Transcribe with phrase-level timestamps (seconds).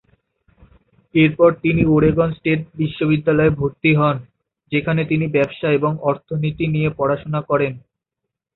[1.15, 4.17] এরপর তিনি Oregon State বিশ্ববিদ্যালয়ে ভর্তি হন,
[4.71, 7.73] যেখানে তিনি ব্যবসা এবং অর্থনীতি নিয়ে পড়াশোনা করেন।